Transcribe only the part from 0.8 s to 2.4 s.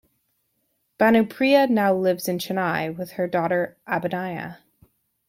Bhanupriya now lives in